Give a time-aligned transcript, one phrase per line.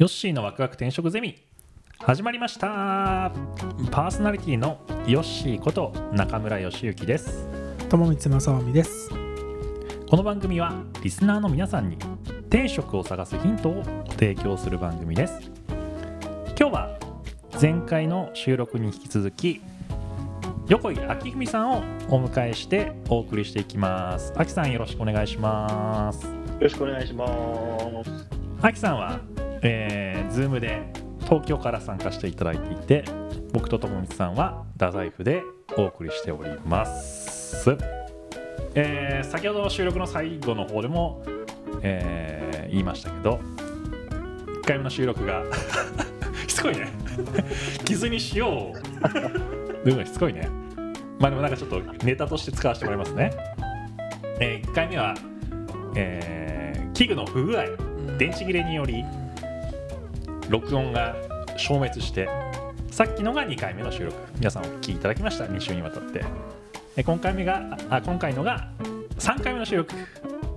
[0.00, 1.36] ヨッシーのワクワク転職ゼミ。
[1.98, 3.30] 始まりました。
[3.90, 7.46] パーソナリティのヨッシーこと中村義之です。
[7.90, 9.10] 友光正臣です。
[10.08, 10.72] この番組は
[11.02, 11.98] リスナーの皆さんに
[12.48, 13.82] 転職を探すヒントを
[14.12, 15.50] 提供する番組です。
[16.58, 16.98] 今日は
[17.60, 19.60] 前回の収録に引き続き
[20.68, 24.32] 横井明文さんをお迎えしてお送りしていきます。
[24.34, 26.24] 秋さんよろしくお願いします。
[26.24, 27.26] よろしくお願いしま
[28.02, 28.10] す。
[28.62, 29.20] 秋さんは
[29.62, 30.82] えー、Zoom で
[31.24, 33.04] 東京から参加していただいていて
[33.52, 35.42] 僕と友光さんは太宰府で
[35.76, 37.76] お送りしております、
[38.74, 41.22] えー、先ほどの収録の最後の方でも、
[41.82, 43.40] えー、言いましたけど
[44.62, 45.42] 1回目の収録が
[46.46, 46.88] しつこいね。
[47.84, 48.72] 傷にしよ
[49.84, 49.84] う。
[49.84, 50.48] でもしつこいね。
[51.18, 53.30] まあでもなんかちょっとネタとして使わせてもらいますね、
[54.40, 55.14] えー、1回目は、
[55.94, 57.64] えー、器具の不具合。
[58.18, 59.04] 電池切れにより
[60.50, 61.14] 録音が
[61.56, 62.28] 消滅して
[62.90, 64.16] さっきのが2回目の収録。
[64.36, 66.24] 皆さんお聞きいただきました？2週にわたって。
[67.04, 68.68] 今回目があ今回のが
[69.20, 69.94] 3回目の収録。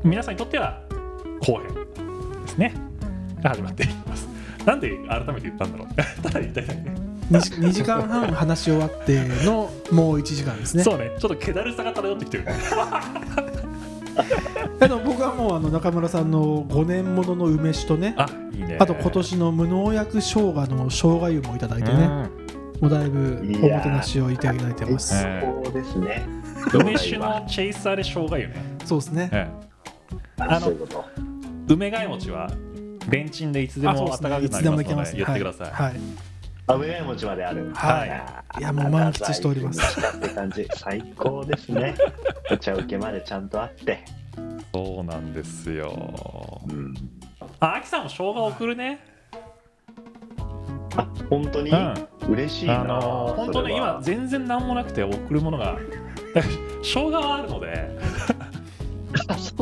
[0.03, 0.81] 皆さんにとっては
[1.41, 1.73] 後編
[2.41, 2.73] ですね。
[3.41, 4.27] が始まっていきます。
[4.65, 5.87] なんで改めて言ったんだろう？
[6.23, 6.99] ただ言いたいだけ 2,
[7.61, 10.83] 2時間半話し終わっての もう1時間ですね。
[10.83, 11.11] そうね。
[11.19, 12.45] ちょっと気だるさが漂ってきてる。
[14.79, 22.07] あの僕はもうあの中村さんの5年ものの梅酒とねあいいねあと今年の無農薬生姜の生姜湯もいただいてね、
[22.79, 25.15] もうだいぶおもてなしをいただいてます。
[25.41, 26.25] そうですね。
[26.73, 28.77] 梅酒のチェイサーで生姜湯ね。
[28.85, 29.29] そうですね。
[29.31, 29.49] え
[30.39, 30.73] え、あの
[31.67, 32.49] 梅貝餅は
[33.09, 34.83] レンチンでいつでも温かくなりますので
[35.15, 35.71] 言ってください。
[35.71, 35.93] はい。
[36.67, 37.71] 梅貝餅まである。
[37.73, 38.59] はい。
[38.59, 39.99] いやもう満喫しております。
[39.99, 40.67] って感じ。
[40.75, 41.95] 最高ですね。
[42.51, 43.99] お茶受けまでちゃんとあって。
[44.73, 46.61] そうなんですよ。
[46.69, 46.93] うん。
[47.63, 48.99] あ、秋さんも生姜送るね。
[50.97, 51.93] あ、本当に、うん、
[52.29, 52.81] 嬉しいな。
[52.81, 55.77] あの本当ね、今全然何もなくて送るものが、
[56.83, 57.89] 生姜はあるので。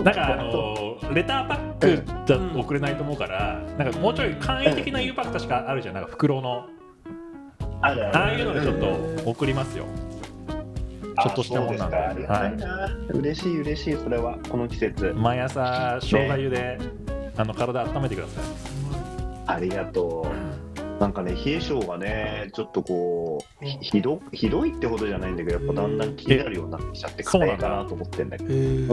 [0.04, 6.66] なんかあのレターパックじゃ送れないと思うから、なんかもうちょい簡易的な U パック確かあるじゃん、なんか袋の。
[7.82, 9.86] あるああいうのでちょっと送りますよ。
[11.22, 12.26] ちょっとしたもんなんで。
[12.26, 12.48] は
[13.14, 15.14] い、嬉しい嬉しいそれはこの季節。
[15.16, 16.80] 毎朝生姜湯で、ね、
[17.42, 18.44] あの体温めてください。
[19.48, 20.28] ありがと
[20.78, 21.02] う。
[21.02, 28.54] なんかね冷え性がねちょっとこうひどひどいってほどじゃないんだけどやっぱだんだん気になるようになってきちゃって硬いかなと思ってんだけど。
[28.54, 28.86] うん、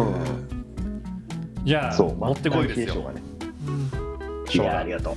[1.64, 3.12] じゃあそう持ってこいですよ。
[3.12, 3.22] ね、
[4.54, 5.14] いやありがとう。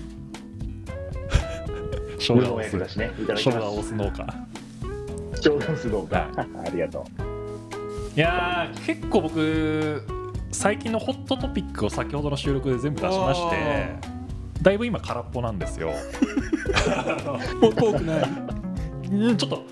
[2.19, 4.28] 生姜をす、ね、生姜をす農家。
[5.36, 6.18] 生姜をす農家。
[6.38, 8.18] ありがとう。
[8.18, 10.20] いや結構僕
[10.51, 13.95] 最近のホットトピックを先ほどの収録で全部出しまして
[14.62, 15.91] だいぶ今空っぽなんですよ。
[17.59, 19.38] もう遠くない。
[19.38, 19.63] ちょっと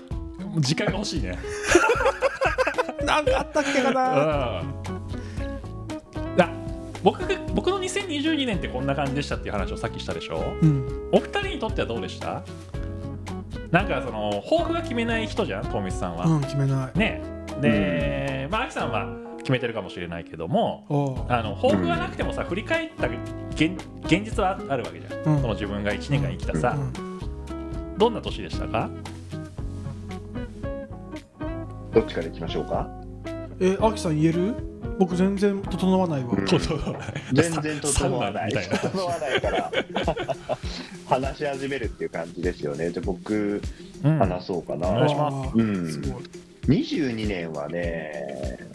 [0.58, 1.38] 時間が欲しいね。
[3.06, 4.80] なんかあったっけかな、うん。
[7.02, 7.22] 僕
[7.54, 12.42] 僕の2022年ってこんな感じでしたっていう話をさっきしたでしょ、うん、お二人にとってはどうでした？
[13.70, 16.98] なんかその抱負が決めない人じゃん東光さんは、うん、決めない。
[16.98, 17.22] ね。
[17.60, 19.29] で、うん、まあ秋さんは？
[19.50, 23.72] 決めてるかもしれないけどもあの抱負がなくてもさ、振り返った現
[24.04, 26.76] 現実はあるわけじゃん、その自分が1年間生きたさ、
[27.98, 28.88] どんな年でしたか？
[31.92, 32.88] どっちからいきましょうか？
[33.58, 34.54] え秋さん言える？
[35.00, 36.58] 僕全然整わないわ、うん、全
[37.60, 38.52] 然整わない。
[38.54, 39.72] 整わないから。
[41.08, 42.90] 話し始めるっていう感じですよね。
[42.90, 43.60] じゃあ僕、
[44.04, 44.88] うん、話そうかな。
[44.88, 46.04] お願いします、うん、
[46.68, 48.69] 22年はね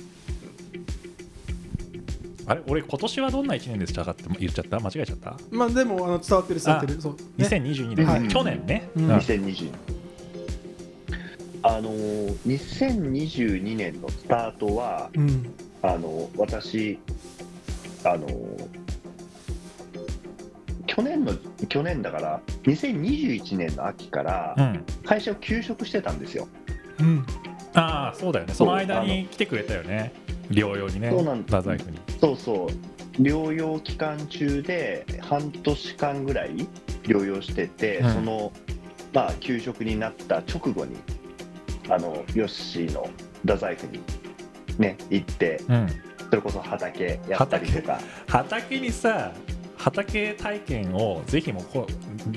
[2.47, 4.79] あれ俺今年はどんな1年でしたかって言っちゃった？
[4.79, 5.37] 間違えちゃった？
[5.51, 7.01] まあでもあの伝わってる伝わってる。
[7.01, 9.71] そう、ね、2022年、はい、去年ね、うん、2022
[11.63, 16.99] あの2022年のスタートは、うん、あの私
[18.03, 18.27] あの
[20.85, 21.33] 去年の
[21.67, 24.55] 去年だから2021年の秋から
[25.03, 26.47] 会社を休職してたんですよ。
[26.99, 27.25] うん、
[27.73, 28.53] ああそうだよね。
[28.53, 30.13] その間に来てくれたよね
[30.49, 31.99] 療養にねそうなん太宰府に。
[32.19, 32.95] そうそう。
[33.21, 36.67] 療養期間中で半年間ぐらい
[37.03, 38.51] 療養してて、うん、その
[39.13, 40.97] まあ休職になった直後に
[41.89, 43.07] あのヨッシーの
[43.41, 44.01] 太宰府に
[44.77, 45.87] ね行って、うん、
[46.29, 49.31] それこそ畑やったりとか畑にさ
[49.77, 52.31] 畑体験をぜひもこう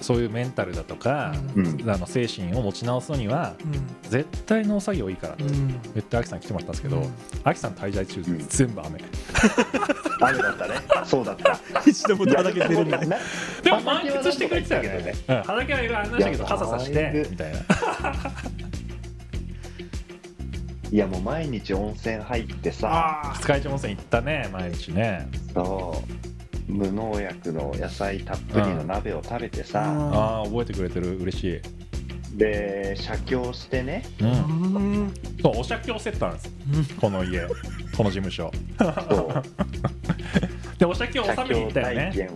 [0.00, 7.02] そういうメンタルだとか、うん、あの精神を持ち直すのには、うん、絶対農作業いいからって言って、あきさん来てもらったんですけど、
[7.44, 9.00] あ、きさん滞在中、全部雨。
[10.20, 10.74] 雨だったね。
[11.04, 11.58] そうだった。
[11.86, 13.18] 一度も畑出れないな
[13.62, 15.14] でも満喫してくれてたよね。
[15.26, 17.60] 畑はいろいろありましたけど傘さしてみたいな。
[20.92, 23.20] いやもう毎日温泉入ってさ。
[23.24, 25.28] あ二日市温泉行ったね毎日ね。
[25.54, 26.29] そう
[26.70, 30.14] 無農薬の野菜たっぷりの鍋を食べてさ、うん。
[30.14, 31.16] ああ覚えてくれてる。
[31.18, 31.60] 嬉しい。
[32.36, 34.04] で写経してね。
[34.20, 35.12] うん。
[35.42, 36.50] そうお写経セットなんです。
[37.00, 37.40] この家
[37.96, 38.50] この事務所。
[40.78, 42.28] でお写経写納めに行経ったよね。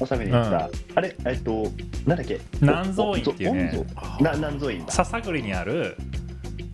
[0.00, 1.64] 納めに行った、あれえっと
[2.06, 2.40] なんだっけ？
[2.60, 3.84] 南蔵院っていうね。
[4.20, 4.92] 南蔵院だ。
[4.92, 5.96] 笹栗にある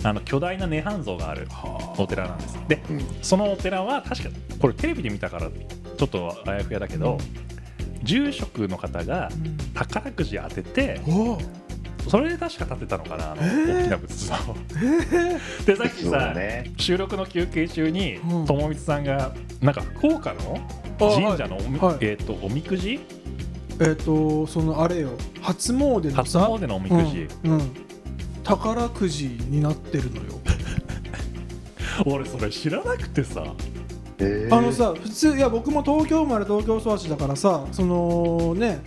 [0.04, 1.48] あの巨大な涅槃像がある
[1.96, 2.58] お寺なんです。
[2.68, 3.00] でうん。
[3.22, 4.28] そのお寺は確か
[4.60, 5.48] これテレビで見たから
[5.96, 7.18] ちょっとあやふやだけど、
[8.02, 9.28] 住職の方が
[9.74, 11.00] 宝くじ当てて
[12.08, 14.34] それで確か建てたのかな大きな仏像。
[14.80, 16.72] えでさっきさ、ね。
[16.76, 18.46] 収録の休憩中にうん。
[18.46, 21.98] 友光さんがなんか福岡のー神社のおみ,、はい。
[22.00, 23.00] えー、とおみくじ？
[23.80, 25.10] えっ、とそのあれよ。
[25.42, 27.52] 初詣の初さ詣のおみくじ、うん。
[27.52, 27.70] うん。
[28.44, 30.40] 宝くじになってるのよ。
[32.06, 33.42] 俺それ知らなくてさ。
[33.44, 33.75] えー
[34.50, 38.80] あのさ普通いや僕も東京生まれ東京育ちだからさそのね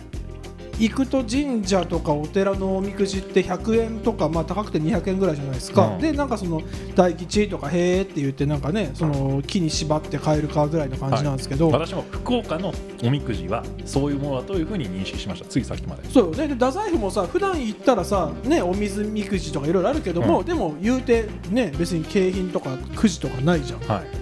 [0.80, 5.98] 行くと神社とかお寺のおみくじって100円とか、まあ、高くて200円ぐらいじゃないですか、うん。
[5.98, 6.62] でなんかその
[6.94, 12.72] 大吉とかへーって言ってなんかねその木に縛って買えるかぐらいの感じなんですけど、私も福岡の
[13.04, 15.48] おみくじはそういうものだというふうに認識しました。
[15.48, 16.08] ついさっきまで。
[16.08, 16.48] そうよね。
[16.48, 20.46] で太宰府もさ普段行ったらさねお水みくじとかいろいろあるけども、うん。
[20.46, 23.80] でも言うてね別に景品とかくじとかないじゃん。
[23.80, 24.19] はい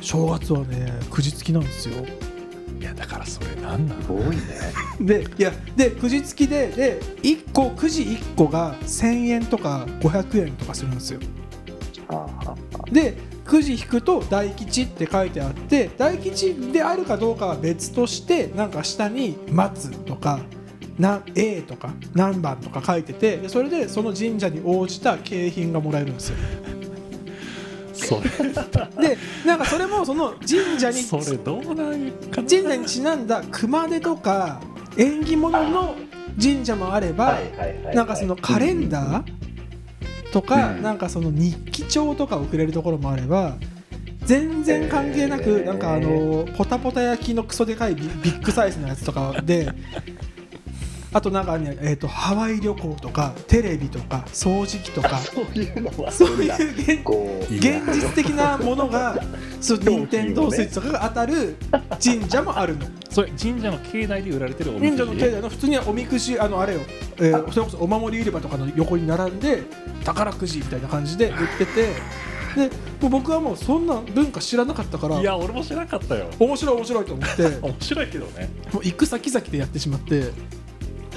[0.00, 2.04] 正月はねくじ付きなんですよ。
[2.80, 4.02] いやだからそれなんなの？
[4.02, 4.42] すごいね。
[5.00, 11.20] でいやでくじ付きでで1個くじ1個が1000円とか500円とかするんですよ。
[12.08, 12.54] ああ。
[12.92, 20.40] でくじ引くと大吉って書いてあって大吉であるかどうかは別としてなんか下に「松」とか
[20.98, 26.36] な A とか何番とか書いててでそれでその神社に応じた景品がもらえるんですよ
[27.98, 32.48] それでなんかそれもその神社にそれどうなんかな。
[32.48, 34.60] 神社にちなんだ熊手とか
[34.96, 35.94] 縁起物の
[36.40, 37.38] 神社もあれば、
[37.94, 40.82] なんかそのカレンダーとか、うん。
[40.82, 43.56] なんかその日記帳とかをくれるところもあれば
[44.24, 45.66] 全然関係なく、えー。
[45.66, 49.72] なんかあのポタポタ焼きのクソでかいビビッグサイズのやつとかで
[51.12, 56.58] あとなんかね、えー、とハワイ旅行とかテレビとか掃除機とかそういうのはそういだう
[57.50, 59.18] 現実的なものが
[59.60, 61.56] そう任天堂スイッチとかが当たる
[62.02, 62.86] 神社もあるの。
[63.10, 66.80] それ神社の境内で売られてるおみくじ神社の境内の普通におみくじあのあれよ、
[67.16, 69.62] えーそれこそお守り売り場とかの横に並んで
[70.04, 71.88] 宝くじみたいな感じで売ってて
[72.54, 72.70] で
[73.00, 76.28] もう僕はもうそんな文化知らなかったからいや俺も知らなかったよ。
[76.38, 77.46] 面白い面白いと思って。
[77.62, 78.50] 面白いけどね。
[78.72, 80.32] もう行く先々でやってしまって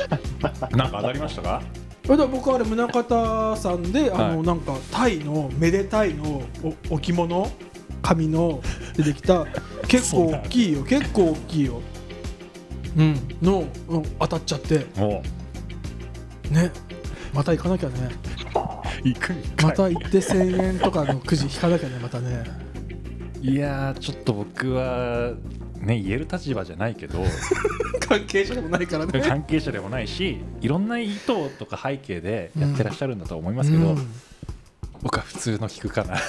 [0.76, 1.62] なんか当たりましたか？
[2.06, 4.42] それで僕はあれ宗像さんであの、はい。
[4.44, 6.42] なんかタイのめでたいの
[6.90, 7.50] お置物
[8.02, 8.62] 紙の
[8.98, 9.46] 出てきた
[9.88, 11.82] 結構大きいよ結構大きいよ。
[12.98, 13.16] うん。
[13.42, 14.86] の、うん当たっちゃって。
[15.00, 15.22] も
[16.50, 16.72] ね。
[17.34, 17.94] また行かなきゃね。
[19.06, 19.34] う行く。
[19.64, 22.44] また行って1000円とかのくじ引かなきゃねまたね。
[23.42, 25.32] いやーちょっと僕は
[25.82, 27.24] ね言える立場じゃないけど
[28.08, 29.22] 関係者でもないからね。
[29.22, 34.08] 関係者でもないしいろんな意図とか背景でやってらっしゃるんだと思いますけど、うん。
[35.02, 36.16] 僕は普通の聞くかな。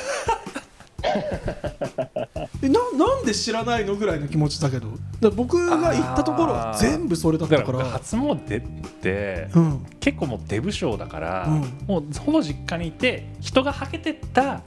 [2.63, 4.89] えななんで知らないのぐらいの気持ちだけど？
[5.21, 7.67] だ僕が行ったところは全部それだっだから。
[7.67, 9.87] たから僕初詣ってうん。
[10.01, 11.61] 結構もうデブ症だから、うん。
[11.87, 14.63] もうほぼ実家にいて人がはけてった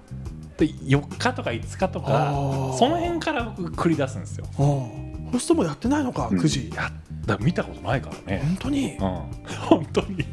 [0.57, 2.73] で4日とか5日とあかー。
[2.77, 4.45] その辺から僕繰り出すんですよ。
[4.55, 4.89] ホ
[5.37, 6.37] ストもやってないのかうん。
[6.39, 6.91] くじ、いや
[7.25, 8.93] だ見たことないからね、本当に？
[8.93, 8.99] うん、
[9.67, 10.17] 本当に。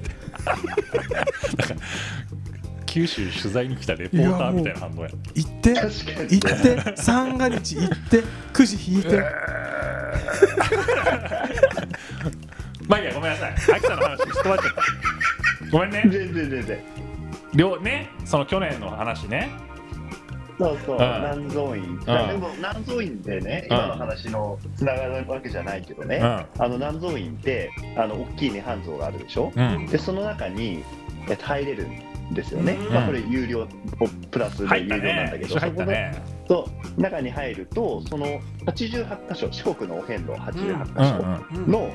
[0.44, 1.74] なんか
[2.86, 9.22] 九州取材に来たレポーターみたいな反応や行って確かに行って三が日行って くじ引いて。
[12.86, 13.54] まあいいやごめんなさい。
[13.76, 16.02] 秋田の話すっ飛ばっちゃったごめんね。
[16.04, 16.78] 全然全然
[17.54, 19.50] 両ねその去年の話ね
[20.58, 20.98] そうそう、ん。
[20.98, 23.76] 南蔵院、でも南蔵院ってね、うん。
[23.76, 26.64] 今の話のつながるわけじゃないけどね、うん。
[26.64, 29.86] あの南蔵院ってあの大きい涅槃像があるでしょ、うん。
[29.86, 30.84] でその中に
[31.28, 32.94] えっと入れるんですよね、うん。
[32.94, 33.66] まあ、これ有料
[34.30, 35.92] プラスで有料なんだけど、ねそこの
[36.48, 36.68] そ
[36.98, 38.26] う中に入るとその
[38.66, 41.16] 88箇所四国のお遍路88うん箇所
[41.56, 41.70] うんうん。
[41.70, 41.90] の、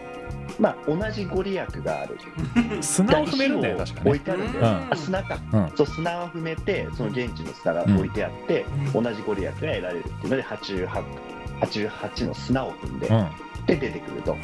[0.60, 2.18] まあ、同じご利益がある。
[2.82, 4.88] 砂を踏めるんだよ確か置いねてあるんだよ、うん。
[4.92, 5.72] あ砂か、うん。
[5.76, 9.04] そう砂を踏めてその現地の砂が置いてあって、うん。
[9.04, 10.88] 同じご利益が得られるっていうので88
[11.62, 13.28] 88の砂を踏んで、うん。
[13.66, 14.36] で出てくると。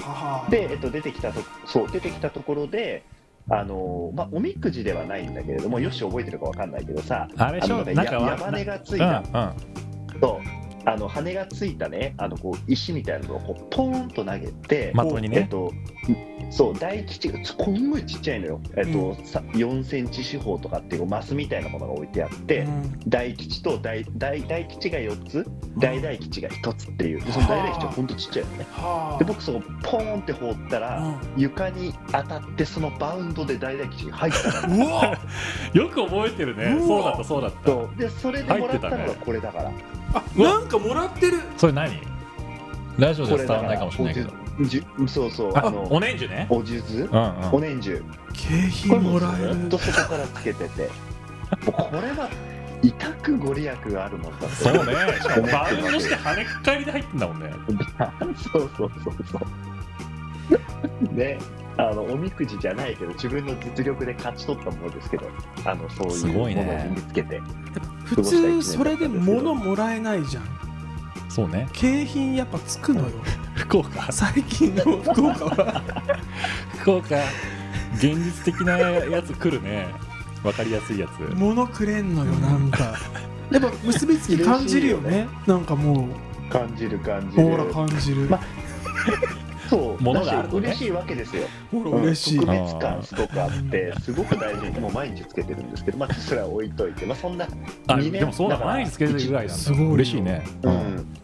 [0.49, 3.03] で、えっと、出てきたとそう出てきたところで、
[3.49, 7.75] あのまあ、おみくじではないんだけれども、よし覚えてるかわかんないけどさ、あれでしょ？
[7.75, 9.53] あのねなんかわや矢羽がついうんた、
[10.19, 10.41] と
[10.85, 15.37] あの羽がついたね、あのこう石みたいなのをこうポーンと投げて、うん的にね。
[15.39, 15.71] えっと、
[16.49, 22.99] そう大吉がすこんごいちっちゃいのよ、えっとさ4センチ四方とかっていうマスみたいなものが置いてあって、うん。
[23.07, 25.45] 大吉と大大大吉が4つ、
[25.77, 28.65] 大大吉が1つっていう、でその大大吉は本当ちっちゃいのね。
[28.71, 34.75] はで僕そこポーンって放ったら、う床に当たってそのバウンドで大大吉が入ったの。
[35.73, 36.77] よく覚えてるね。
[36.79, 37.57] そうだったそうだった。
[37.63, 40.02] とでそれでもらったのがこれだから、あ
[40.35, 41.39] なんかもらってる。
[41.57, 41.99] それ何？
[42.97, 44.31] ラジオで伝わらないかもしれないけど。
[44.61, 46.45] おじゅそうそうああのお年中ね。
[46.49, 47.53] お数珠うんうん。
[47.53, 48.03] お年中。
[48.33, 49.55] 景品もらえる。
[49.55, 50.89] ずっとそこからつけてて。
[51.65, 52.29] もうこれは
[52.83, 54.93] 委託ご利益があるもんだそうね。
[55.21, 57.51] しかもバウンドして跳ねっ返りで入ってんだもんね。
[58.51, 59.39] そうそうそうそ
[61.11, 61.39] うね。
[61.77, 65.25] あのおみくじじゃないけど自分の実力で勝ち取ったものですけど。
[65.65, 67.41] あのそういうものを身につけて、
[68.05, 70.43] 普通それで物もらえないじゃん。
[71.29, 71.67] そうね。
[71.73, 73.07] 景品やっぱつくのよ。
[73.55, 74.11] 福岡。
[74.11, 75.81] 最近の福岡は。
[76.79, 77.15] 福岡
[77.95, 79.87] 現実的なやつ来るね。
[80.43, 81.35] わかりやすいやつ。
[81.35, 82.95] 物くれんのよなんか。
[83.49, 85.27] やっぱ結びつき感じるよね。
[85.47, 86.07] なんかも
[86.49, 87.43] 感じる感じる。
[87.43, 88.27] うほら感じる。
[88.29, 88.39] ま
[89.69, 90.03] そう。
[90.03, 90.69] 物があるとね。
[90.69, 91.43] だし嬉しいわけですよ。
[91.71, 92.39] 嬉しい。
[92.39, 97.47] 特別感すごくあってすごく大事にもう毎日つけてるんですけどまあそれは置いといてまあそんな
[97.87, 99.61] あ二年でもそうだ毎日つけてるぐらいなんだ。
[99.63, 99.91] すごいよ。
[99.91, 100.43] 嬉しいね。
[100.63, 100.75] ううん。
[100.75, 101.17] ん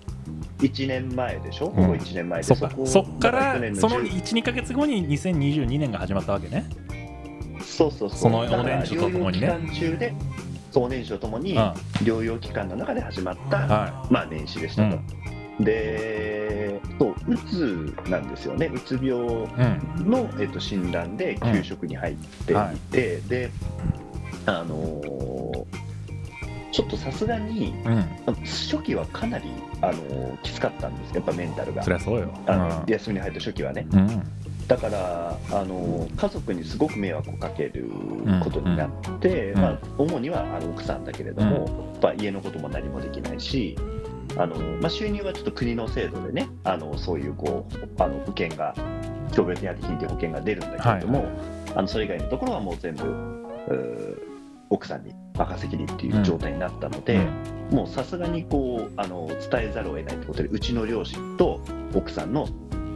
[0.59, 1.67] 1年前でしょ？
[1.67, 1.73] うん。
[1.73, 2.69] ほぼ1年前で、そっか。
[2.69, 6.65] こそっからその10 12か月後に2022年が始まったわけね。
[7.61, 8.19] そうそうそう。
[8.19, 9.47] その年中とともにね。
[9.47, 10.13] 療養期間中で
[10.71, 11.57] そうお年中とともに
[12.03, 14.99] 療養期間の中で始まった、はまあ、年始でしたと、
[15.59, 18.67] でそううつなんですよね。
[18.73, 19.15] うつ病いう
[20.03, 20.09] ん。
[20.09, 22.55] の、えっと、診断で給食に入ってい
[22.91, 23.51] て、で
[24.45, 25.65] あのー
[26.71, 28.35] ちょっとさすがにうん。
[28.45, 29.49] 初期はかなり、
[29.81, 31.15] あのーきつかったんです。
[31.15, 31.83] やっぱメンタルが。
[31.83, 32.29] そりゃそうよ。
[32.45, 33.87] あの、休みに入った初期はね。
[33.91, 33.99] うん。
[33.99, 34.23] うん
[34.69, 37.89] だから、あのー家族にすごく迷惑をかける
[38.43, 39.61] ことになって、うん。
[39.61, 43.75] まあ、主にはあの奥さんだけれども、やっぱ家のことも何もできないし
[44.39, 48.73] あの、まあ、収入はちょっと国の制度でねあのそういうこうあの保険が
[49.29, 54.17] 傷病手当金っていう保険が出るんだけれども、はいあのそれ以外のところはもう全部
[54.71, 57.19] 奥さんに任せきりっていう状態になったので、
[57.69, 61.61] もうさすがにこうあの伝えざるを得ないってことでうちの両親と
[61.93, 62.47] 奥さんの、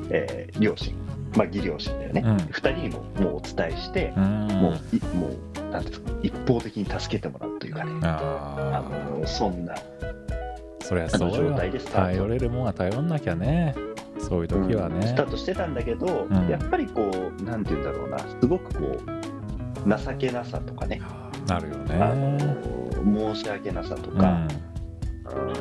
[0.10, 0.96] えー両親、
[1.36, 2.38] まあ、義両親だよね、うん。
[2.38, 4.48] 2人にももうお伝えしてう、ん。
[4.48, 9.78] もういもうなんていうんですか一方的に助けてもらうというかね、ああのそんなあ
[10.94, 11.56] そりゃそうよ。
[11.92, 13.76] 頼れるもんは頼んなきゃね。
[14.20, 15.08] そういう時はね。
[15.08, 16.48] スタートしてたんだけど、うん。
[16.48, 17.10] やっぱりこ
[17.40, 18.20] うなんて言うんだろうな。
[18.20, 21.02] すごくこう情けなさとかね、
[21.48, 22.38] なるよあね
[23.04, 24.48] の申し訳なさとか、
[25.32, 25.48] うん。
[25.48, 25.54] うん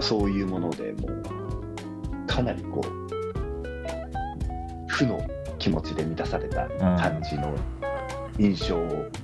[0.00, 1.22] そういうものでもう
[2.26, 3.10] かなりこう
[4.88, 5.20] 負の
[5.58, 7.54] 気持ちで満たされた感じの
[8.38, 8.78] 印象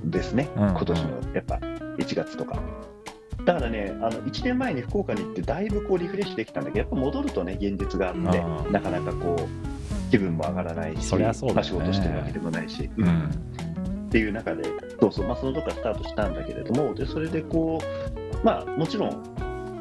[0.04, 0.68] ですね、うん。
[0.68, 1.54] 今年のやっぱ
[1.98, 2.60] 1月とか。
[3.46, 8.72] だからね、あの1年前に福岡に行って、だいぶこうリフレッシュできたんだけど、やっぱ戻るとね、現実があって、うん。
[8.72, 11.70] なかなかこう、気分も上がらないし、そりゃそうだよね。
[11.70, 13.06] まあ仕事してるわけでもないし、うん。
[13.06, 13.30] うん。
[14.08, 14.64] っていう中で、
[15.00, 19.10] そうそう、まあ、そのとこからスタートしたんだけれども、でそれでこう、まあ、もちろん、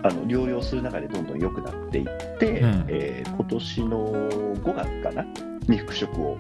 [0.04, 2.86] あの療養する中でどんどん良くなっていって、うん。
[2.88, 5.26] えー今年の5月かな、
[5.68, 6.38] に復職を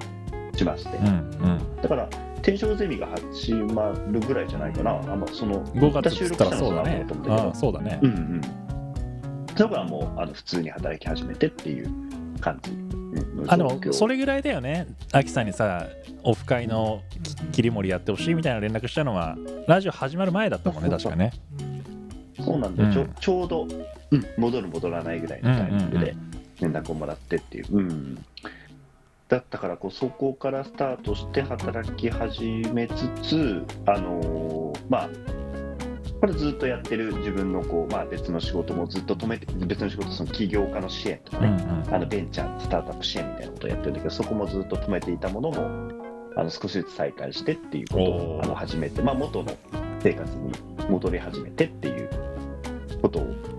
[0.56, 1.82] しまして、うんうん。
[1.82, 2.10] だから、
[2.46, 8.00] 転職ゼミが始まるぐらいじゃないかな、あまあ、その5月っつったらそうだね収録したのそうんだけどああそうだね。
[8.04, 8.42] うんうん。
[9.58, 11.90] そこはもうあの普通に働き始めてっていう
[12.40, 12.72] 感じ。
[12.72, 14.88] のあでもそれぐらいだよね。
[15.12, 15.88] アキさんにさ
[16.24, 21.32] オフ会のき切り盛りやってほしいみたいな連絡したのはラジオ始まる前だったもんね確かね。
[22.40, 23.14] そうなんだよ、ちょうん。
[23.14, 23.68] ちょうど、
[24.12, 26.16] うん、戻る戻らないぐらいのタイミングで
[26.60, 28.26] 連絡をもらってっていう、うん
[29.27, 34.55] だったからこうそこからスタートして働き始めつつあのー
[34.89, 35.10] まあ
[36.22, 41.94] これずっとやってる自分のこう、まあ、別の仕事もずっと止めて別の仕事その起業家の支援とかうんね、うん。
[41.94, 45.91] あのベンチャースタートアップ支援みたいなことをやってるんだけどそこもずっと止めていたものも
[46.38, 49.55] あの少しずつ再開してっていうことをあの始めて、まあ、元の
[50.01, 50.51] 生活に
[50.89, 52.10] 戻り始めてっていう
[53.01, 53.55] ことを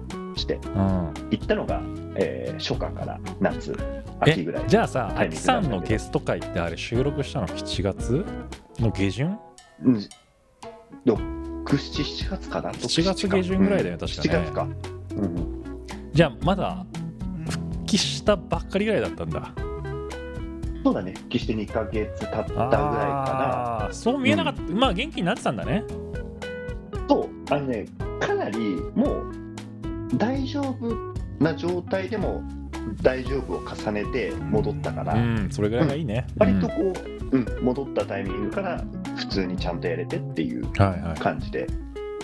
[0.46, 1.12] してうん。
[1.30, 1.80] いったのが、
[2.14, 8.24] えー初夏から夏え秋ぐらいじゃあさタイミングアキさんのゲスト会ってあれ収録したの7月
[8.78, 9.38] の下旬？
[9.82, 9.94] うん。
[11.04, 11.16] 6、
[11.66, 14.44] 7、7月かな？7月下旬ぐらいだよね確かね。
[14.44, 14.62] 7月か、
[15.16, 15.64] うんうん。
[16.12, 16.86] じゃあまだ
[17.50, 19.52] 復帰したばっかりぐらいだったんだ。
[20.82, 21.12] そうだね。
[21.14, 25.84] 復帰して2ヶ月経ったぐらいかあーそう見えなかった、まあ元気になってたんだね。
[26.92, 27.28] なそう。
[27.54, 27.86] あのね
[28.20, 28.58] かなり
[28.94, 29.45] もう
[30.14, 32.42] 大丈夫な状態でも
[33.02, 36.92] 大丈夫を重ねて戻ったから、うんそれぐらいがいいね、割とこ
[37.32, 38.84] う、うん、戻ったタイミングから
[39.16, 41.18] 普通にちゃんとやれてっていううんはいはい。
[41.18, 41.66] 感じで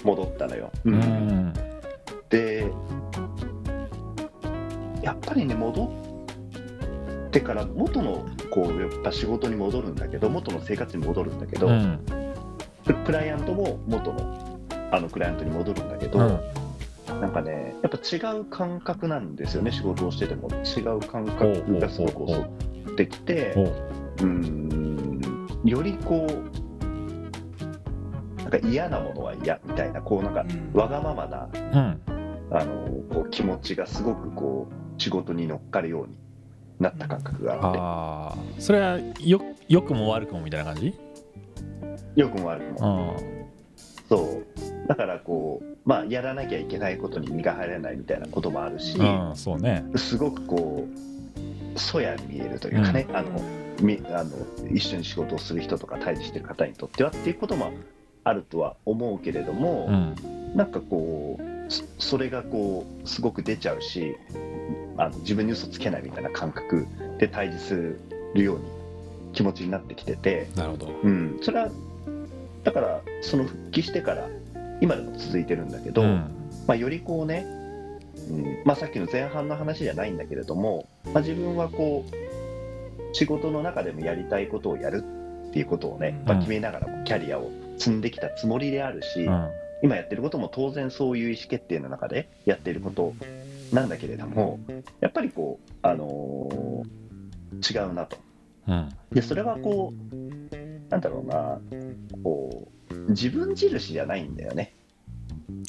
[0.05, 0.71] 戻ったのよ。
[0.85, 0.99] ううん。
[0.99, 1.53] ん
[2.31, 2.67] で
[5.03, 5.85] やっぱりね戻
[7.27, 11.99] ってから元のこうやっぱ仕事に戻るんだけど元の生活に戻るんだけど、うん。
[12.87, 14.61] ククライアントも元の
[14.93, 16.41] あのクライアントに戻るんだけど、うん
[17.23, 20.49] なんかねやっぱ違う感覚なんですよね仕事をしてても。
[20.65, 22.45] 違う感覚がすごく襲っ
[22.97, 23.73] てきてお
[24.25, 25.21] うん
[25.65, 26.33] よりこう
[28.43, 32.01] なんか嫌なものは嫌みたいなこうなんかわがままなうん。
[32.51, 36.17] あのこう気持ちがすごくこう仕事に乗っかるように
[36.81, 40.93] なった感覚があっああそれはよ良くも悪くもみたいな感じ？
[40.93, 40.99] て
[42.21, 43.15] よくも悪くも。
[43.17, 43.47] うん。
[44.09, 44.45] そう。
[44.89, 49.85] だからこうまあやらなきゃいけないことに身が入らないみたいなこともあるし、うんそうね。
[49.97, 50.87] すごくこ
[51.77, 53.41] うそやに見えるというかね、あの
[53.81, 54.31] みあの
[54.71, 57.73] 一緒に仕事をする人とか対峙してる方にとってはっていうことも
[58.25, 60.33] あるとは思うけれども、うん。
[60.55, 64.17] なんかこうそそれがこうすごく出ちゃうし
[64.99, 66.87] あの自分に嘘つけないみたいな感覚
[67.19, 67.99] で対峙す
[68.35, 68.65] るように
[69.33, 70.89] 気持ちになってきてて、なるほど。
[71.03, 71.71] うん、それは
[72.65, 74.29] だからその復帰してから
[74.83, 76.31] 今でも続いてるんだけど、うん。
[76.67, 77.47] まあ、よりこうね、
[78.29, 85.05] うんまあ、さっきの前半の話じゃないんだけれども、まあ、自分はこう仕事の中でもやりたいことをやる
[85.49, 89.49] っていうことをね、まあ、うん決めながらもキャリアを積んできたつもりであるし、うん。
[89.85, 93.15] 今やってることも当然そういう意思決定の中でやっていること
[93.73, 94.61] なんだけれども
[95.01, 97.03] やっぱりこう、あのー
[97.71, 98.17] 違うなと。
[98.67, 98.89] うん。
[99.13, 101.61] でそれはこうなんだろうな
[102.23, 104.75] こう自分印じゃないんだよね。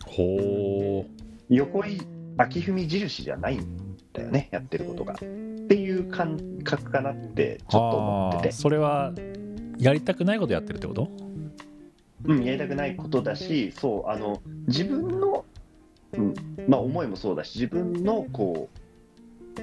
[0.05, 1.05] ほ
[1.49, 2.01] 横井
[2.37, 5.13] 秋文印じゃないんだよねやってることが。
[5.13, 9.13] っていう感覚かなってうちょっと思ってて、それは
[9.77, 11.09] やりたくないことやってるってこと？
[12.25, 15.45] うん、やりたくないことだしそうあの自分の、
[16.13, 16.33] うん
[16.67, 18.69] まあ、思いもそうだし自分のこ
[19.57, 19.61] う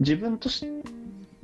[0.00, 0.66] 自分とし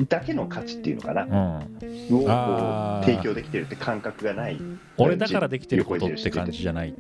[0.07, 1.25] だけの価値っていうのかな。
[1.25, 2.17] うん。
[2.17, 4.61] を提供できてるって感覚がない。
[4.97, 6.95] 俺だからできてることって感じじゃない。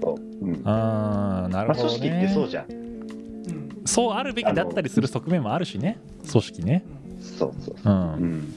[0.00, 0.46] と、う。
[0.48, 0.62] ん。
[0.64, 2.72] あーなるまあ、ほど組織ってそうねじゃん。
[2.72, 3.82] うん。
[3.86, 5.98] そうあるべきだったりする側面もあるしね。
[6.30, 6.84] 組織ね。
[7.20, 7.80] そうそうう。
[7.84, 8.24] うん。
[8.40, 8.54] ん。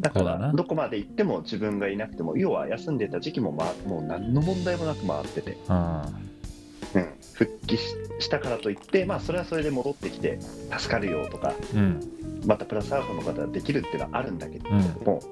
[0.00, 6.02] だからどこまで行っても自分がいなくても要は休んでた時期も、ま、もう何の問題もなく回ってて、うん
[6.94, 10.38] うん、復帰ししたからといって、まあ、それはそれで戻ってきて
[10.76, 12.00] 助かるよとかうん。
[12.46, 14.80] またプラスアルファの方ができるっていうのはあるんだけどうん。
[15.04, 15.22] も、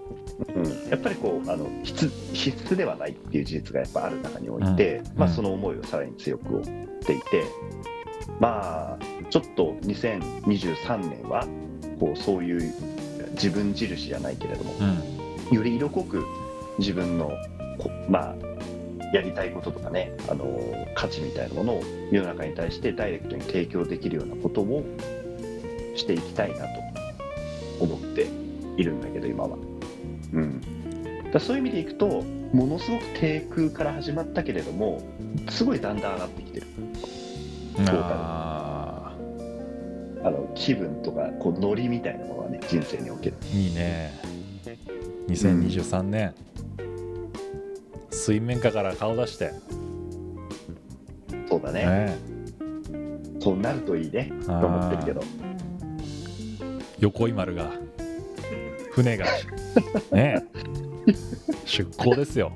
[0.54, 0.88] うん。
[0.90, 5.18] やっぱりこうあの必必須ではないっていう事実がやっぱある中において、うん。
[5.18, 6.64] まあ、その思いをさらに強く追っ
[7.06, 7.44] ていて、
[8.40, 11.46] まあちょっと2023年は
[11.98, 12.74] こうそういう
[13.32, 14.74] 自分印じゃないけれども
[15.50, 15.56] うん。
[15.56, 16.24] より色濃く
[16.78, 17.30] 自分の
[17.78, 18.53] こまあ
[19.14, 20.60] やりたいこととかね、あの
[20.96, 24.84] 価値みたいなものを世の中に対してダイレクトに提供できるようなことを
[25.94, 26.66] していきたいな
[27.78, 28.26] と思って
[28.76, 29.56] いるんだけど今は。
[30.32, 30.60] うん、
[31.32, 35.00] だそういう意味でいくとものすごく低空から始まったけれども
[35.48, 36.66] すごいだんだん上がってきてる。
[37.86, 39.14] あ
[40.24, 43.36] あの気分とかこうノリみたいなものはね人生における。
[43.42, 44.10] ーいいね。
[45.28, 46.34] 2023年、
[48.24, 49.52] 水面下から顔出して。
[51.46, 51.84] そうだね。
[51.84, 52.18] ね。
[53.38, 54.32] そうなるといいね。
[54.46, 55.20] と思ってるけど。
[57.00, 57.70] 横井丸が。
[58.92, 59.26] 船が。
[60.10, 60.42] ね。
[61.66, 62.52] 出港ですよ。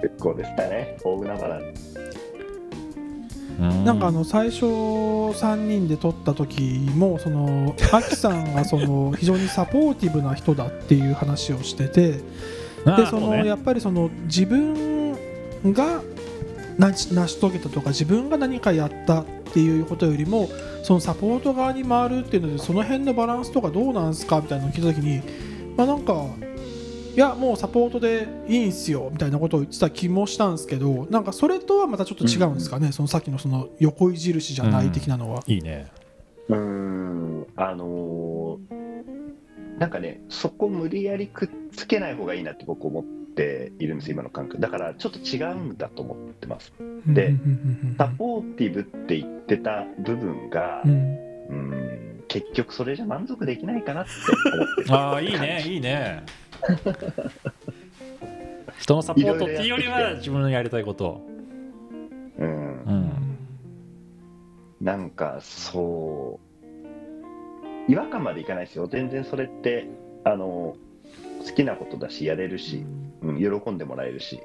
[0.00, 0.96] 結構でしたね。
[1.02, 1.60] 大海原。
[3.84, 15.12] なんかあの最初3人で撮った時もそのアキさんがその非常にサポーティブな人だっていう話をしててあでそのやっぱりその自分
[15.72, 16.02] が
[16.78, 20.48] 成し成し遂げたとか自分が何かやったっていうことよりも
[20.82, 25.22] そのサポート側に回るっていうのでその辺のバランスとかどうなんすかみたいなのを聞いた時に
[25.76, 26.26] まあなんか
[27.14, 35.44] いやもうサポートでいいんすよみたいなことを言ってた気もしたんですけどなんかそれとはまたちょっと違うんですかね、そのさっきのその横井印じゃない的なのは。
[35.46, 35.86] いいね。
[36.48, 37.46] うーん。
[37.54, 39.23] あのー
[39.78, 46.72] なんかねそこ無理やりくっつけない方がいいなって僕思っっているんです今の感覚だからちょっと違うんだと思ってます。
[47.06, 47.34] で
[47.98, 50.90] サポーティブって言ってた部分がうん。
[50.90, 51.54] うんう
[51.90, 54.10] ん結局それじゃ満足できないかなって
[54.54, 54.94] 思ってる。
[54.96, 56.22] ああいいねいいね。
[58.78, 61.20] 人のサポートっていうよりは自分のやりたいこと。
[62.38, 62.82] うん。
[62.82, 63.12] うん。
[64.80, 66.43] なんかそう
[67.88, 68.86] 違和感までいかないですよ。
[68.86, 69.86] 全然それって
[70.24, 70.76] あの
[71.46, 72.84] 好きなことだしやれるし、
[73.22, 74.40] うん、喜んでもらえるし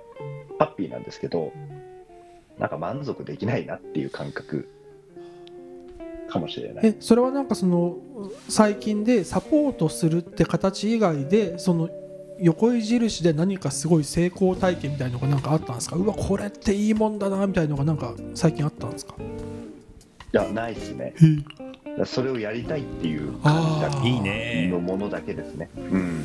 [0.57, 1.53] ハッピーなんですけど
[2.57, 4.67] なんか満足できないなっていう感覚
[6.29, 6.85] かもしれない。
[6.85, 7.97] えそれはなんかその
[8.49, 11.89] 最近でサポートするって形以外でその
[12.41, 15.95] 横井印で何かすごい成功体験みたいのがなんかあったんですか？
[15.95, 19.15] うわこれっていいもんだなみたいのがなんか最近あったんですか？
[19.17, 19.23] い
[20.37, 21.13] やないですね
[22.05, 24.07] それをやりたいっていう感じだあー。
[24.07, 25.69] いいけねのものだけですね。
[25.77, 26.23] うん。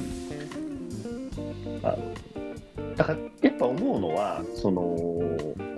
[1.83, 1.99] あの
[2.97, 4.83] だからやっぱ思うのはその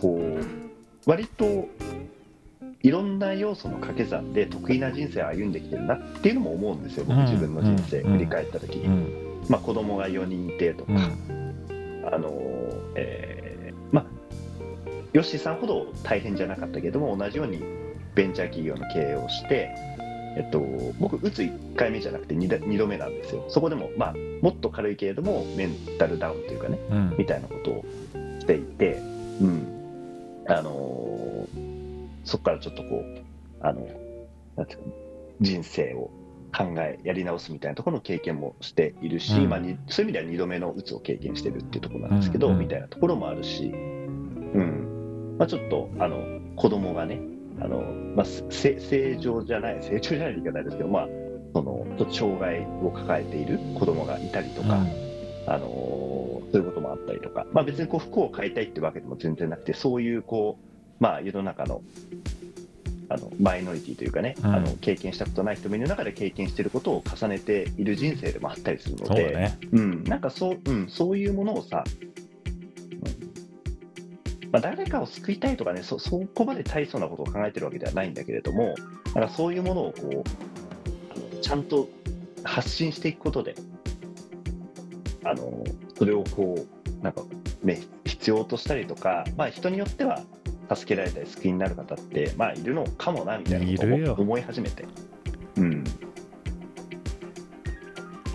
[0.01, 1.67] こう割と
[2.83, 7.25] いろんな要素の掛け算で得意な人生を歩んできてるなっていうのも思うんですよ僕うん。
[7.25, 8.13] 自分の人生うん。
[8.13, 9.43] 振り返った時に、うん。
[9.49, 12.09] まあ、子供が4人いてとか、うん。
[12.13, 12.31] あの
[12.95, 14.07] えーまあ
[15.13, 17.63] ヨッシーさんほど大変じゃなかったけども同じように
[18.17, 19.71] ベンチャー企業の経営をして、
[20.37, 20.61] えっと、
[20.99, 23.45] 僕打つ1回目じゃなくて 2, 2度目なんですよ。
[23.49, 27.15] そこでも、まあ、もっと軽いけれどもメンタルダウンというかねうん。
[27.17, 27.85] みたいなことを
[28.41, 28.95] していて、
[29.41, 30.45] うん。
[30.49, 31.67] あのー
[32.27, 33.23] そこからちょっとこう
[33.61, 33.89] あの
[34.57, 34.85] なんていうか
[35.41, 36.11] 人生を
[36.57, 39.49] 考えやり直すみたいなところの経験もしているし、うん。
[39.49, 42.55] まあ、にそういう意味では2度目のうつを経験してるっていうところなんですけど、うん。
[42.55, 42.61] うん。
[42.61, 45.37] みたいなところもあるし、うん。
[45.39, 46.25] まあ、ちょっとあの
[46.57, 47.21] 子供がね
[47.61, 47.81] あの、
[48.15, 51.09] まあ、せ正常じゃない正常じゃないといけないですけど、まあ、
[51.55, 54.79] そのちょっと障害を抱えている子供がいたりとか、
[55.47, 56.07] あのー
[56.53, 61.83] そういうこともあったりとか、まあ、別にこう服を買いたいってわけでも全然なくてそういうこう、まあ、世の中の
[63.09, 64.47] あのマイノリティというかね、うん。
[64.47, 69.59] あの経験したことない人もいる中で経験していることを重ねている人生でもあったりするので、そうだね。
[69.71, 72.16] うん、なんかそう,、うん、そういうものをさ、うん
[74.53, 78.75] まあ、誰かを救いたいとかねそそこまで大層なことを考えてるわけではないんだけれども
[79.15, 81.89] なんかそういうものをこうちゃんと
[82.45, 83.55] 発信していくことで
[85.25, 85.65] あの
[85.99, 87.23] それをこうなんか
[87.63, 90.23] ね必要としたりとか、まあ、人によっては
[90.75, 94.85] 助けられたり救いになる方って、まあ、いるのかもなみたいなことを思い始めて、
[95.57, 95.85] うん、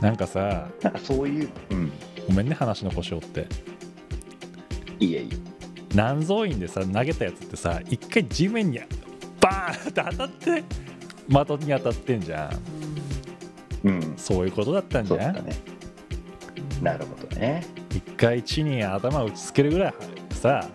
[0.01, 1.91] なんかさなんかそういう、うん、
[2.27, 3.47] ごめんね話の腰折って。
[4.99, 5.50] いいえいい
[5.93, 8.79] 南蔵院でさ投げたやつってさ一回地面に
[9.39, 10.63] バーンって当たって
[11.27, 12.49] 的に当たってんじゃ
[13.83, 13.87] ん。
[13.87, 15.35] うん、そういうことだったんじゃん。
[15.35, 15.41] ね。
[16.81, 17.65] なるほどね。
[17.89, 19.93] 一回地に頭打ちつけるぐらい
[20.31, 20.67] さ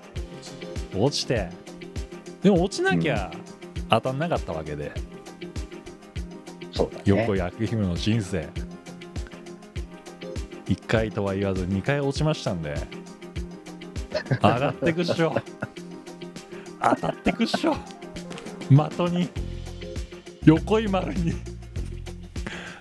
[0.94, 1.48] 落ちて。
[2.42, 3.30] でも落ちなきゃ
[3.90, 4.92] 当たんなかったわけで、
[6.72, 7.02] そうだね。
[7.06, 8.48] 横井明姫の人生。
[10.66, 12.74] 1回とは言わず2回落ちましたんで
[14.30, 15.34] 上がってくっしょ
[16.82, 17.76] 当たってくっしょ
[18.68, 19.28] 的に
[20.44, 21.32] 横井丸に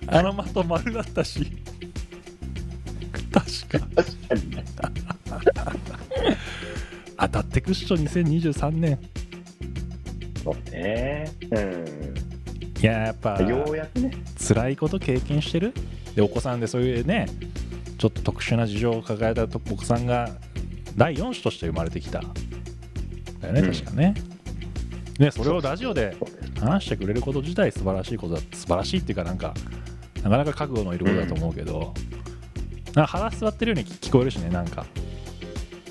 [0.06, 1.52] あの的丸だったし
[3.32, 4.64] 確か確かにね。
[7.18, 8.98] 当たってくっしょ2023年
[10.44, 11.30] そうね。
[11.50, 12.14] うん。
[12.80, 14.12] いややっぱようやくね。
[14.38, 15.72] 辛いこと経験してる？
[16.14, 17.26] でお子さんでそういうね
[17.98, 20.30] ちょっと特殊な事情を抱えたお子さんが
[20.96, 22.22] 第4子として生まれてきた。
[23.40, 23.72] だよねうん。
[23.72, 24.14] 確かね、
[25.18, 26.16] ねそれをラジオで
[26.60, 29.54] 話してくれること自体素晴らしいことだ素晴らしいっていうかなんか
[30.22, 31.94] なかなか覚悟のいることだと思うけど、
[32.94, 34.86] なんか腹座ってるように聞こえるしねなんか。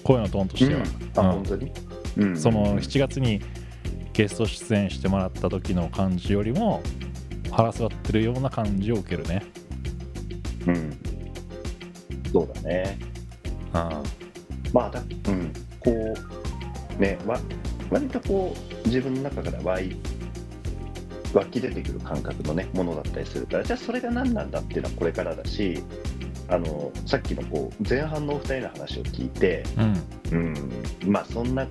[0.04, 0.82] 声のトーンとしては、
[1.15, 1.32] あ、うん。
[1.32, 1.72] 本当に？
[2.18, 2.38] うん。
[2.38, 3.41] その7月に
[4.13, 6.84] ゲスト出演してもらった時の感じよりも
[7.50, 9.44] 腹座ってるような感じを受けるね。
[10.68, 10.98] うん。
[12.32, 13.00] そうだね。
[13.74, 14.04] あ
[14.76, 15.54] まあ、だうん。
[15.80, 16.14] こ
[16.98, 17.40] う、ね、わ
[17.90, 19.96] 割とこう、自分の中から湧い
[21.34, 25.82] 湧き出てくる感覚のね、ものだったりするから、じゃあそれが何なんだっていうのはこれからだし、
[26.50, 30.54] あのさっきのこう前半のお二人の話を聞いて、うん。
[31.06, 31.66] うん、まあそんな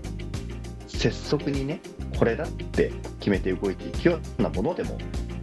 [0.89, 1.81] 拙速にね
[2.19, 2.91] これだって
[3.21, 4.97] 決めて動いていくようなものでも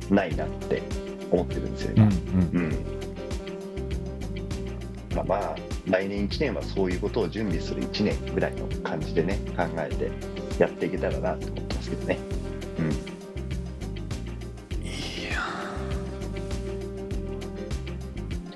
[0.09, 0.81] ないなって
[1.29, 2.55] 思ってるんですようんう今、ん。
[2.55, 3.00] うん
[5.15, 5.55] まあまあ
[5.87, 10.11] 来年1年はそういうことを準備する1年ぐらいの感じでね考えて
[10.59, 12.17] やっていけたらなと思ってますけどね、
[12.79, 12.91] うん、
[14.85, 14.87] い
[15.31, 15.39] や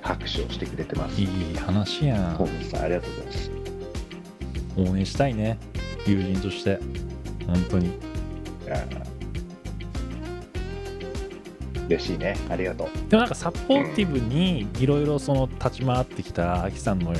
[0.02, 1.20] は握手をしてくれてます。
[1.20, 2.36] いい話やん。
[2.36, 3.52] 本日さんありがとうございます。
[4.78, 5.58] 応援したいね。
[6.06, 6.80] 友人として。
[7.48, 7.88] 本当に。
[7.88, 7.92] い
[8.68, 9.15] やー
[11.88, 12.36] 嬉しいね。
[12.50, 13.10] ありがとう。
[13.10, 17.14] でもなんかサポーティブにいろいろその立ち回ってきたアキさんの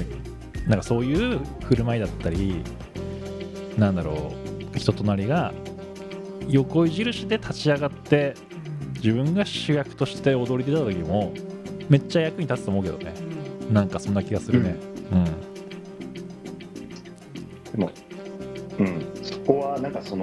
[0.68, 2.64] なんかそういう振る舞いだったり
[3.78, 4.34] なんだろ
[4.74, 5.54] う人となりが
[6.48, 8.36] 横印で立ち上がって
[8.96, 11.34] 自分が主役として踊り出た時も
[11.90, 13.14] めっちゃ役に立つと思うけどね。
[13.72, 14.76] なんかそんな気がするね。
[15.12, 15.32] うん、で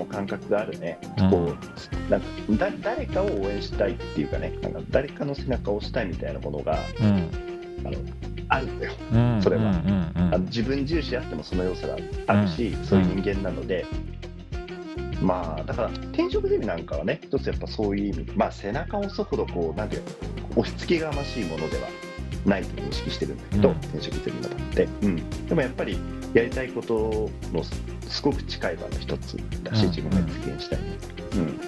[0.05, 1.31] の感覚があるね、うん。
[1.31, 7.31] こうなんかだ誰かを応援したいっていうかねなんか誰かの背中を押したいみたいなものがうん。
[7.85, 7.99] あの
[8.49, 8.93] あるんだよ。
[9.13, 9.41] うん。
[9.43, 9.63] それは。
[9.63, 10.35] うんうんうん。
[10.35, 13.87] あの自分重視あってもその要素があるし、そういう人間なので、
[15.21, 18.33] まあだから転職ゼミなんかはね一つやっぱそういう意味。
[18.37, 21.89] まあ背中を押すほどこうなんていうの押し付けがましいものでは
[22.47, 23.77] ないと認識してるんだけど、うん。
[23.77, 25.99] 転職ゼミの場って、うん、でもやっぱり
[26.35, 29.91] やりたいことのすすごく近い場の一つだし、うん。
[29.91, 31.59] 自分が実現したい、うん、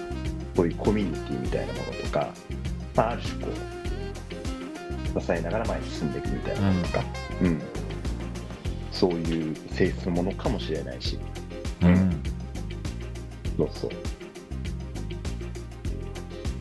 [0.55, 2.29] こういうコミュニティみたいなものとか、
[2.95, 3.47] まあ、ある種こ
[5.15, 7.03] う支えながら前に進んでいくみたいなものとか、
[7.41, 7.61] うん。
[8.91, 11.17] そういう性質のものかもしれないし、
[11.81, 12.21] うん。
[13.57, 13.91] そうそう。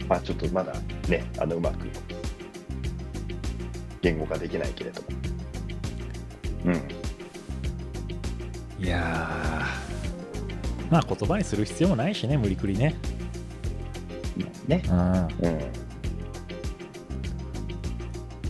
[0.09, 0.75] まあちょっとまだ
[1.09, 1.89] ね、あのうまく
[4.05, 5.09] 言語化できないけれども。
[6.67, 6.75] うん。
[8.85, 12.95] いやーまあ言葉にする必要もないしね無理くりね
[14.69, 14.83] ね。
[14.89, 15.03] うんうん。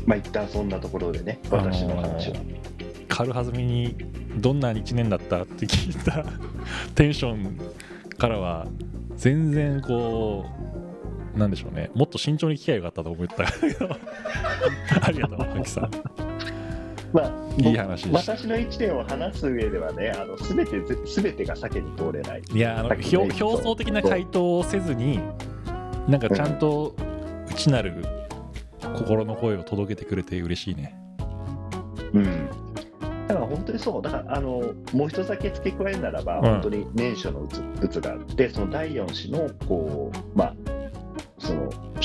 [0.06, 2.36] まあ一旦そんなところでね、私の話は。
[3.08, 3.94] 軽はずみに
[4.38, 6.24] どんな1年だったって聞いた
[6.96, 7.56] テンション
[8.18, 8.66] からは
[9.16, 10.52] 全然こう
[11.36, 11.90] なんでしょうね。
[11.94, 13.44] もっと慎重に聞きゃよかったと思った。
[13.44, 13.88] け ど
[15.02, 15.90] ありがとうマキさん。
[17.12, 18.34] まあ、いい話でした。
[18.36, 22.42] 私の一年を話す上ではね、あの全て全てが避けに通れない。
[22.52, 25.20] いやあの表表層的な回答をせずに
[26.08, 26.94] なんかちゃんと
[27.50, 28.04] 内なる
[28.96, 30.96] 心の声を届けてくれて嬉しいね。
[32.12, 32.24] うん。
[33.28, 36.40] だから本当にそう、だからあのもう一つだけ付け加えるならば、ん。
[36.40, 40.54] 本当に年初のうつうつがあって、その第4子のこう、まあ、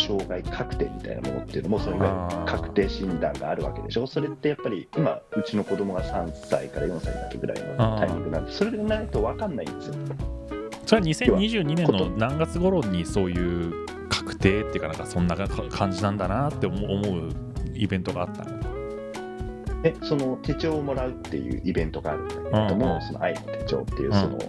[0.10, 9.94] 障害確定みたいなものっていうのも、そのいわゆる確定診断があるわけでしょ、それってやっぱり今、うちの子供が3歳から4歳になるぐらいのタイミングなんで、それがないと分かんないんですよ。
[10.88, 17.30] それは2022年の何月頃にそういう確定っていうかなんかそんな感じなんだなって思う
[17.76, 19.84] イベントがあったの？
[19.84, 23.02] でその手帳をもらうっていうイベントがあるんだけれどうんも、うん。
[23.02, 24.14] その愛の手帳っていううん。
[24.14, 24.40] その、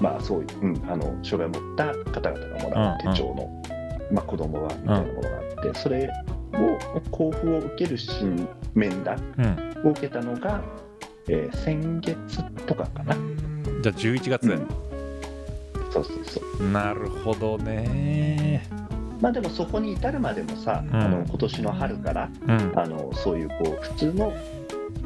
[0.00, 3.61] まあそういう、うん、あの障害を持った方々がもらう手帳の、
[4.12, 6.08] まあ、子供はみたいなものがあって、それ
[6.54, 6.78] を
[7.10, 9.88] 交付を受ける新面談うん。
[9.88, 10.60] を受けたのが、
[11.28, 12.16] えー先月
[12.66, 13.14] とかかな、
[13.82, 14.66] じゃあ11月、うん。
[15.90, 16.70] そうそうそう。
[16.70, 18.68] なるほどね。
[19.20, 20.96] まあでもそこに至るまでもさ、うん。
[20.96, 22.72] あの今年の春からうん。
[22.76, 24.32] あのそういうこう普通の、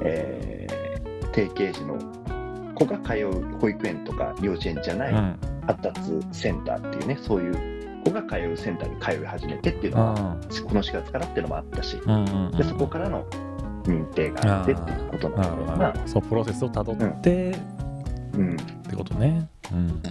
[0.02, 0.86] えー
[1.32, 1.98] 定型児の
[2.74, 5.38] 子が通う保育園とか幼稚園じゃない、うん。
[5.66, 6.00] 発達
[6.32, 7.75] センターっていうねそういう
[8.06, 13.26] 子が通うセンターに通い始めてっていうのは、この4月からっていうのもあったし、うんうんでそこからの
[13.84, 15.42] 認定があってっていうことなな。
[15.48, 17.56] るほどので、まあなそうプロセスをたどって、
[18.34, 18.56] うん、っ
[18.88, 20.02] てことね、うん。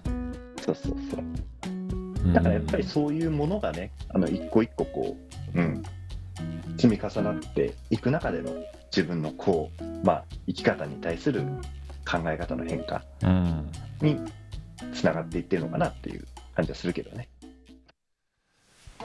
[0.61, 1.23] そうそうそう。
[1.67, 2.33] うん。
[2.33, 5.17] だからやっぱりそういうものがねあの一個一個こ
[5.53, 5.83] う、うん、
[6.77, 8.51] 積み重なっていく中での
[8.95, 11.41] 自分のこう、まあ、生き方に対する
[12.09, 13.69] 考え方の変化うん。
[14.01, 14.19] に
[14.93, 17.27] つながっていってるのかなっていう感じはするけどね。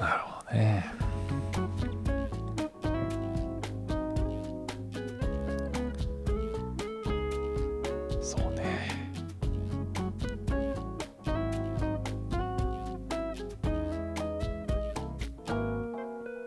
[0.00, 0.90] なるほどね。
[8.22, 9.12] そうね。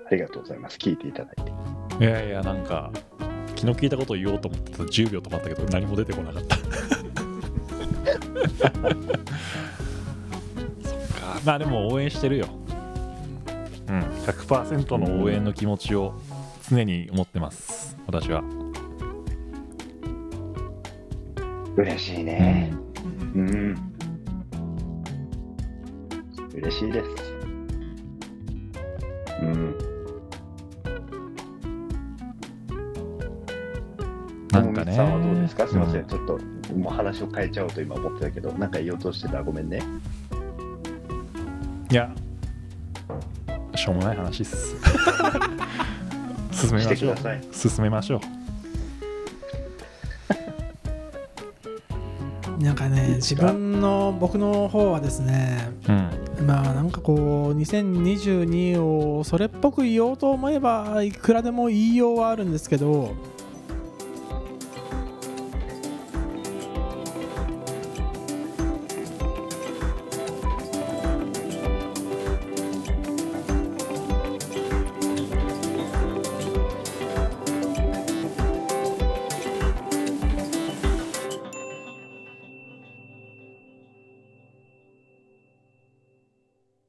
[0.08, 0.78] ありがとうございます。
[0.80, 1.54] 聞いていただいて。
[2.00, 2.92] いやいやなんか
[3.56, 6.56] 気の利いたことを言おうと思ってた10秒止まったけど何も出てこなかった。
[6.58, 6.72] そっ
[11.20, 11.40] か。
[11.46, 12.63] まあでも応援してるよ
[13.88, 16.14] うん100%の応援の気持ちを
[16.70, 18.44] 常に持ってます私は
[21.76, 22.72] 嬉しいね。
[23.34, 23.76] うん。
[26.54, 27.08] 嬉しいです。
[29.42, 29.76] うん。
[34.52, 35.68] なんかねさんはどうですか？
[35.68, 36.40] すみません、うんちょっと
[36.76, 39.38] もう話を変えちゃおうと今思ってたけど、なんか言おうとしてた？
[39.38, 39.82] らごめんね。
[41.90, 42.14] いや
[43.84, 44.76] しょうもない話っす。
[46.54, 47.18] 進めしましょう。
[47.52, 48.22] 進めましょ
[52.60, 52.64] う。
[52.64, 56.48] なんかね自分の僕の方はですねうん。
[56.48, 63.14] まあなんかこう2022をそれっぽく言おうと思えばいくらでも言いようはあるんですけど